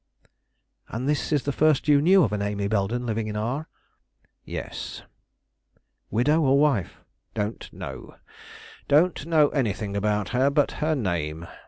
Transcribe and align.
"And 0.89 1.07
is 1.11 1.29
this 1.29 1.43
the 1.43 1.51
first 1.51 1.87
you 1.87 2.01
knew 2.01 2.23
of 2.23 2.33
an 2.33 2.41
Amy 2.41 2.67
Belden 2.67 3.05
living 3.05 3.27
in 3.27 3.35
R?" 3.35 3.67
"Yes." 4.43 5.03
"Widow 6.09 6.41
or 6.41 6.57
wife?" 6.57 7.01
"Don't 7.35 7.71
know; 7.71 8.15
don't 8.87 9.23
know 9.27 9.49
anything 9.49 9.95
about 9.95 10.29
her 10.29 10.49
but 10.49 10.71
her 10.81 10.95
name." 10.95 11.45